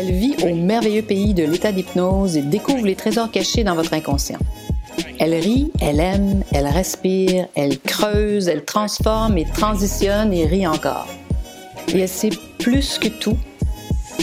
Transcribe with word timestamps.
Elle 0.00 0.12
vit 0.12 0.36
au 0.44 0.54
merveilleux 0.54 1.02
pays 1.02 1.34
de 1.34 1.42
l'état 1.42 1.72
d'hypnose 1.72 2.36
et 2.36 2.42
découvre 2.42 2.86
les 2.86 2.94
trésors 2.94 3.32
cachés 3.32 3.64
dans 3.64 3.74
votre 3.74 3.92
inconscient. 3.94 4.38
Elle 5.18 5.34
rit, 5.34 5.72
elle 5.80 5.98
aime, 5.98 6.44
elle 6.52 6.68
respire, 6.68 7.48
elle 7.56 7.80
creuse, 7.80 8.46
elle 8.46 8.64
transforme 8.64 9.36
et 9.38 9.44
transitionne 9.44 10.32
et 10.32 10.46
rit 10.46 10.68
encore. 10.68 11.08
Et 11.88 11.98
elle 11.98 12.08
sait 12.08 12.30
plus 12.60 12.96
que 13.00 13.08
tout 13.08 13.36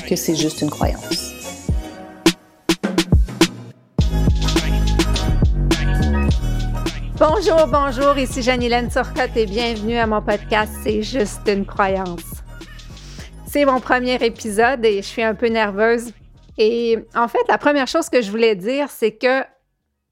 que 0.08 0.16
c'est 0.16 0.38
juste 0.38 0.62
une 0.62 0.70
croyance. 0.70 1.34
Bonjour, 7.20 7.68
bonjour, 7.68 8.18
ici 8.18 8.42
Turcotte 8.42 9.36
et 9.36 9.46
bienvenue 9.46 9.98
à 9.98 10.08
mon 10.08 10.22
podcast 10.22 10.72
C'est 10.86 11.02
juste 11.02 11.42
une 11.48 11.66
croyance. 11.66 12.35
C'est 13.56 13.64
mon 13.64 13.80
premier 13.80 14.16
épisode 14.16 14.84
et 14.84 14.98
je 14.98 15.08
suis 15.08 15.24
un 15.24 15.34
peu 15.34 15.48
nerveuse. 15.48 16.12
Et 16.58 17.00
en 17.16 17.30
fait, 17.30 17.48
la 17.48 17.58
première 17.58 17.88
chose 17.88 18.10
que 18.10 18.22
je 18.22 18.30
voulais 18.30 18.54
dire, 18.54 18.90
c'est 18.90 19.14
que 19.14 19.46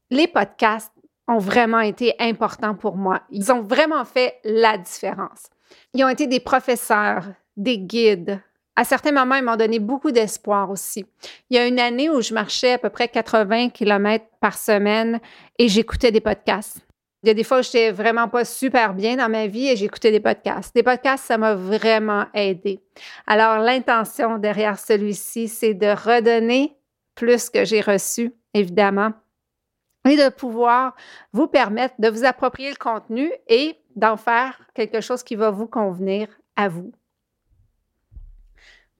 les 0.10 0.30
podcasts 0.30 0.94
ont 1.28 1.40
vraiment 1.40 1.82
été 1.82 2.16
importants 2.20 2.74
pour 2.74 2.96
moi. 2.96 3.20
Ils 3.32 3.52
ont 3.52 3.62
vraiment 3.62 4.06
fait 4.06 4.40
la 4.46 4.78
différence. 4.78 5.50
Ils 5.94 6.06
ont 6.06 6.08
été 6.08 6.26
des 6.26 6.40
professeurs, 6.40 7.26
des 7.58 7.80
guides. 7.80 8.40
À 8.78 8.86
certains 8.86 9.12
moments, 9.12 9.36
ils 9.36 9.44
m'ont 9.44 9.58
donné 9.58 9.80
beaucoup 9.80 10.12
d'espoir 10.12 10.70
aussi. 10.70 11.06
Il 11.50 11.58
y 11.58 11.60
a 11.60 11.68
une 11.68 11.82
année 11.82 12.10
où 12.10 12.22
je 12.22 12.34
marchais 12.34 12.72
à 12.72 12.78
peu 12.78 12.90
près 12.90 13.10
80 13.10 13.72
km 13.72 14.24
par 14.40 14.58
semaine 14.58 15.20
et 15.60 15.68
j'écoutais 15.68 16.14
des 16.14 16.22
podcasts. 16.22 16.78
Il 17.24 17.28
y 17.28 17.30
a 17.30 17.34
des 17.34 17.46
fois 17.46 17.60
où 17.60 17.64
j'étais 17.64 17.92
vraiment 17.92 18.28
pas 18.28 18.44
super 18.44 18.94
bien 18.94 19.16
dans 19.16 19.30
ma 19.30 19.48
vie 19.48 19.70
et 19.70 19.78
j'écoutais 19.78 20.12
des 20.12 20.20
podcasts. 20.20 20.76
Des 20.76 20.84
podcasts, 20.84 21.24
ça 21.24 21.38
m'a 21.38 21.56
vraiment 21.56 22.26
aidé. 22.34 22.82
Alors, 23.26 23.60
l'intention 23.60 24.38
derrière 24.38 24.78
celui-ci, 24.78 25.48
c'est 25.48 25.74
de 25.74 25.88
redonner 25.88 26.78
plus 27.16 27.50
que 27.50 27.64
j'ai 27.64 27.80
reçu, 27.80 28.34
évidemment, 28.54 29.14
et 30.06 30.18
de 30.18 30.28
pouvoir 30.28 30.96
vous 31.32 31.48
permettre 31.48 31.96
de 32.00 32.10
vous 32.10 32.26
approprier 32.26 32.70
le 32.72 32.76
contenu 32.76 33.32
et 33.48 33.78
d'en 33.96 34.18
faire 34.18 34.60
quelque 34.74 35.00
chose 35.00 35.24
qui 35.24 35.36
va 35.36 35.50
vous 35.50 35.68
convenir 35.68 36.28
à 36.58 36.68
vous. 36.68 36.92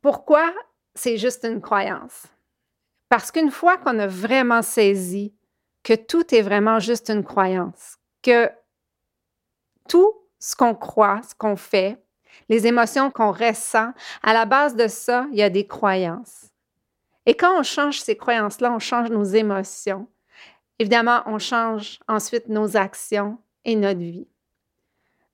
Pourquoi 0.02 0.54
c'est 0.96 1.18
juste 1.18 1.44
une 1.44 1.60
croyance? 1.60 2.28
Parce 3.10 3.32
qu'une 3.32 3.52
fois 3.52 3.78
qu'on 3.78 4.00
a 4.00 4.08
vraiment 4.08 4.62
saisi 4.62 5.34
que 5.84 5.94
tout 5.94 6.34
est 6.34 6.42
vraiment 6.42 6.80
juste 6.80 7.10
une 7.10 7.24
croyance, 7.24 7.98
que 8.24 8.50
tout 9.88 10.14
ce 10.40 10.56
qu'on 10.56 10.74
croit, 10.74 11.22
ce 11.28 11.36
qu'on 11.36 11.56
fait, 11.56 11.98
les 12.50 12.66
émotions 12.68 13.12
qu'on 13.12 13.32
ressent, 13.32 13.92
à 14.24 14.34
la 14.34 14.46
base 14.46 14.76
de 14.76 14.88
ça, 14.88 15.28
il 15.32 15.38
y 15.38 15.44
a 15.44 15.50
des 15.50 15.68
croyances. 15.68 16.50
Et 17.26 17.36
quand 17.36 17.58
on 17.58 17.64
change 17.64 18.02
ces 18.02 18.18
croyances-là, 18.18 18.74
on 18.74 18.80
change 18.80 19.10
nos 19.10 19.24
émotions. 19.24 20.08
Évidemment, 20.80 21.22
on 21.26 21.40
change 21.40 22.00
ensuite 22.08 22.50
nos 22.50 22.76
actions 22.76 23.38
et 23.64 23.76
notre 23.76 24.00
vie. 24.00 24.28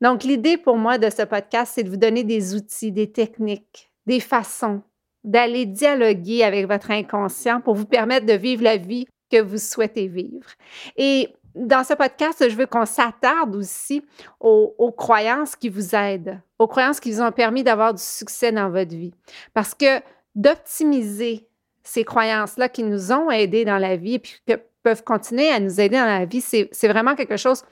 Donc, 0.01 0.23
l'idée 0.23 0.57
pour 0.57 0.77
moi 0.77 0.97
de 0.97 1.09
ce 1.09 1.23
podcast, 1.23 1.73
c'est 1.75 1.83
de 1.83 1.89
vous 1.89 1.97
donner 1.97 2.23
des 2.23 2.55
outils, 2.55 2.91
des 2.91 3.11
techniques, 3.11 3.91
des 4.05 4.19
façons 4.19 4.81
d'aller 5.23 5.65
dialoguer 5.65 6.43
avec 6.43 6.67
votre 6.67 6.91
inconscient 6.91 7.59
pour 7.61 7.75
vous 7.75 7.85
permettre 7.85 8.25
de 8.25 8.33
vivre 8.33 8.63
la 8.63 8.77
vie 8.77 9.07
que 9.29 9.41
vous 9.41 9.57
souhaitez 9.57 10.07
vivre. 10.07 10.47
Et 10.95 11.33
dans 11.55 11.83
ce 11.83 11.93
podcast, 11.93 12.49
je 12.49 12.55
veux 12.55 12.65
qu'on 12.65 12.85
s'attarde 12.85 13.55
aussi 13.55 14.03
aux, 14.39 14.93
croyances 14.95 15.55
qui 15.55 15.69
vous 15.69 15.95
aident, 15.95 16.39
aux 16.57 16.67
croyances 16.67 16.99
qui 16.99 17.11
vous 17.11 17.21
ont 17.21 17.31
permis 17.31 17.63
d'avoir 17.63 17.93
du 17.93 18.01
succès 18.01 18.51
dans 18.51 18.69
votre 18.69 18.95
vie. 18.95 19.13
Parce 19.53 19.73
que 19.73 20.01
d'optimiser 20.35 21.47
ces 21.83 22.03
croyances-là 22.03 22.69
qui 22.69 22.83
nous 22.83 23.11
ont 23.11 23.31
aidés 23.31 23.65
dans 23.65 23.77
la 23.77 23.95
vie 23.95 24.15
et 24.15 24.19
puis 24.19 24.39
peuvent 24.83 25.03
continuer 25.03 25.49
à 25.49 25.59
nous 25.59 25.79
aider 25.81 25.97
dans 25.97 26.05
la 26.05 26.25
vie, 26.25 26.41
c'est 26.41 26.87
vraiment 26.87 27.15
quelque 27.15 27.37
chose 27.37 27.63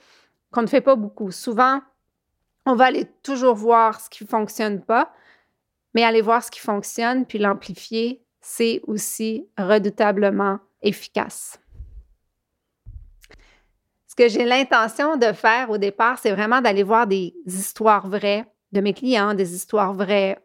qu'on 0.50 0.62
ne 0.62 0.66
fait 0.66 0.80
pas 0.80 0.96
beaucoup. 0.96 1.30
Souvent, 1.30 1.80
on 2.66 2.74
va 2.74 2.86
aller 2.86 3.06
toujours 3.22 3.54
voir 3.54 4.00
ce 4.00 4.10
qui 4.10 4.24
ne 4.24 4.28
fonctionne 4.28 4.82
pas, 4.82 5.12
mais 5.94 6.04
aller 6.04 6.20
voir 6.20 6.42
ce 6.42 6.50
qui 6.50 6.60
fonctionne 6.60 7.24
puis 7.24 7.38
l'amplifier, 7.38 8.22
c'est 8.40 8.80
aussi 8.86 9.46
redoutablement 9.56 10.58
efficace. 10.82 11.58
Que 14.18 14.28
j'ai 14.28 14.44
l'intention 14.44 15.16
de 15.16 15.32
faire 15.32 15.70
au 15.70 15.78
départ, 15.78 16.18
c'est 16.18 16.32
vraiment 16.32 16.60
d'aller 16.60 16.82
voir 16.82 17.06
des 17.06 17.32
histoires 17.46 18.08
vraies 18.08 18.44
de 18.72 18.80
mes 18.80 18.92
clients, 18.92 19.32
des 19.32 19.54
histoires 19.54 19.94
vraies 19.94 20.36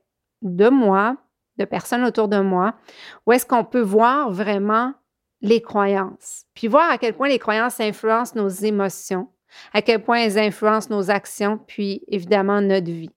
de 0.43 0.69
moi, 0.69 1.17
de 1.57 1.65
personnes 1.65 2.03
autour 2.03 2.27
de 2.27 2.39
moi, 2.39 2.75
où 3.25 3.31
est-ce 3.31 3.47
qu'on 3.47 3.65
peut 3.65 3.81
voir 3.81 4.31
vraiment 4.31 4.93
les 5.41 5.59
croyances, 5.59 6.45
puis 6.53 6.67
voir 6.67 6.91
à 6.91 6.99
quel 6.99 7.15
point 7.15 7.29
les 7.29 7.39
croyances 7.39 7.79
influencent 7.79 8.35
nos 8.35 8.47
émotions, 8.47 9.29
à 9.73 9.81
quel 9.81 10.03
point 10.03 10.19
elles 10.19 10.37
influencent 10.37 10.93
nos 10.93 11.09
actions, 11.09 11.57
puis 11.57 12.03
évidemment 12.09 12.61
notre 12.61 12.91
vie. 12.91 13.09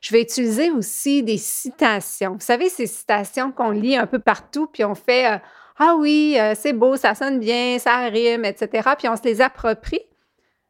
Je 0.00 0.10
vais 0.14 0.22
utiliser 0.22 0.70
aussi 0.70 1.22
des 1.22 1.36
citations. 1.36 2.32
Vous 2.32 2.40
savez, 2.40 2.70
ces 2.70 2.86
citations 2.86 3.52
qu'on 3.52 3.70
lit 3.70 3.98
un 3.98 4.06
peu 4.06 4.20
partout, 4.20 4.68
puis 4.68 4.84
on 4.84 4.94
fait 4.94 5.34
euh, 5.34 5.38
Ah 5.78 5.96
oui, 5.98 6.36
euh, 6.38 6.54
c'est 6.54 6.72
beau, 6.72 6.96
ça 6.96 7.14
sonne 7.14 7.40
bien, 7.40 7.78
ça 7.78 7.98
rime, 8.06 8.44
etc. 8.44 8.90
Puis 8.98 9.08
on 9.08 9.16
se 9.16 9.22
les 9.24 9.40
approprie. 9.40 10.02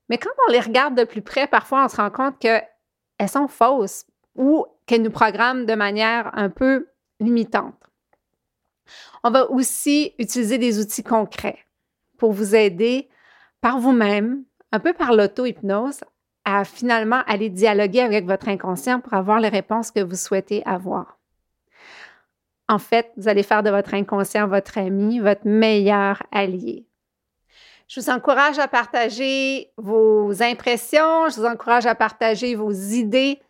Mais 0.08 0.18
quand 0.18 0.30
on 0.48 0.52
les 0.52 0.60
regarde 0.60 0.96
de 0.96 1.04
plus 1.04 1.22
près, 1.22 1.46
parfois 1.46 1.84
on 1.84 1.88
se 1.88 1.96
rend 1.96 2.10
compte 2.10 2.38
qu'elles 2.38 2.62
sont 3.28 3.48
fausses 3.48 4.04
ou 4.36 4.66
qu'elles 4.86 5.02
nous 5.02 5.10
programment 5.10 5.64
de 5.64 5.74
manière 5.74 6.30
un 6.34 6.50
peu 6.50 6.88
limitante. 7.20 7.74
On 9.24 9.30
va 9.30 9.50
aussi 9.50 10.14
utiliser 10.18 10.58
des 10.58 10.80
outils 10.80 11.04
concrets 11.04 11.58
pour 12.18 12.32
vous 12.32 12.54
aider 12.54 13.08
par 13.60 13.78
vous-même, 13.78 14.44
un 14.72 14.80
peu 14.80 14.92
par 14.92 15.12
l'auto-hypnose, 15.12 16.00
à 16.44 16.64
finalement 16.64 17.22
aller 17.26 17.48
dialoguer 17.48 18.00
avec 18.00 18.26
votre 18.26 18.48
inconscient 18.48 19.00
pour 19.00 19.14
avoir 19.14 19.38
les 19.38 19.48
réponses 19.48 19.90
que 19.90 20.00
vous 20.00 20.16
souhaitez 20.16 20.62
avoir. 20.66 21.18
En 22.68 22.78
fait, 22.78 23.10
vous 23.16 23.28
allez 23.28 23.42
faire 23.42 23.62
de 23.62 23.70
votre 23.70 23.94
inconscient 23.94 24.46
votre 24.46 24.78
ami, 24.78 25.18
votre 25.18 25.46
meilleur 25.46 26.22
allié. 26.30 26.86
Je 27.88 28.00
vous 28.00 28.08
encourage 28.08 28.58
à 28.58 28.68
partager 28.68 29.70
vos 29.76 30.42
impressions, 30.42 31.28
je 31.28 31.40
vous 31.40 31.46
encourage 31.46 31.84
à 31.84 31.94
partager 31.94 32.54
vos 32.54 32.72
idées, 32.72 33.40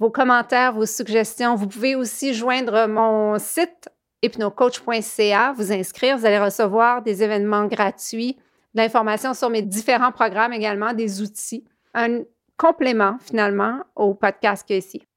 vos 0.00 0.10
commentaires, 0.10 0.72
vos 0.72 0.86
suggestions. 0.86 1.54
Vous 1.54 1.68
pouvez 1.68 1.94
aussi 1.94 2.34
joindre 2.34 2.88
mon 2.88 3.38
site 3.38 3.88
hypnocoach.ca, 4.22 5.52
vous 5.52 5.72
inscrire. 5.72 6.18
Vous 6.18 6.26
allez 6.26 6.40
recevoir 6.40 7.02
des 7.02 7.22
événements 7.22 7.66
gratuits, 7.66 8.36
de 8.74 8.80
l'information 8.82 9.34
sur 9.34 9.50
mes 9.50 9.62
différents 9.62 10.12
programmes 10.12 10.52
également, 10.52 10.92
des 10.92 11.22
outils, 11.22 11.64
un 11.94 12.22
complément 12.56 13.18
finalement 13.20 13.84
au 13.94 14.14
podcast 14.14 14.66
que 14.68 14.74
ici. 14.74 15.07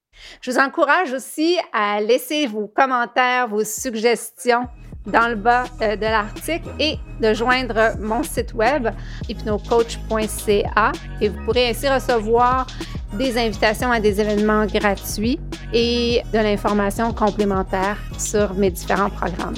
Je 0.41 0.49
vous 0.49 0.57
encourage 0.57 1.13
aussi 1.13 1.57
à 1.72 2.01
laisser 2.01 2.47
vos 2.47 2.67
commentaires, 2.67 3.47
vos 3.47 3.63
suggestions 3.63 4.67
dans 5.05 5.29
le 5.29 5.35
bas 5.35 5.66
euh, 5.81 5.95
de 5.95 6.01
l'article 6.01 6.67
et 6.79 6.97
de 7.19 7.33
joindre 7.33 7.95
mon 7.99 8.23
site 8.23 8.53
web 8.53 8.88
hypnocoach.ca 9.29 10.91
et 11.21 11.29
vous 11.29 11.45
pourrez 11.45 11.69
ainsi 11.69 11.88
recevoir 11.88 12.67
des 13.13 13.38
invitations 13.38 13.91
à 13.91 14.00
des 14.00 14.19
événements 14.19 14.66
gratuits 14.66 15.39
et 15.73 16.21
de 16.33 16.38
l'information 16.38 17.13
complémentaire 17.13 17.97
sur 18.17 18.53
mes 18.55 18.71
différents 18.71 19.09
programmes. 19.09 19.55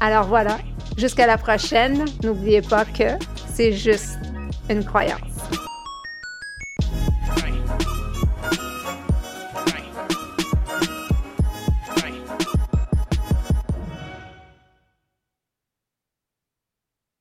Alors 0.00 0.26
voilà, 0.26 0.58
jusqu'à 0.98 1.26
la 1.26 1.38
prochaine. 1.38 2.04
N'oubliez 2.22 2.62
pas 2.62 2.84
que 2.84 3.16
c'est 3.54 3.72
juste 3.72 4.18
une 4.68 4.84
croyance. 4.84 5.20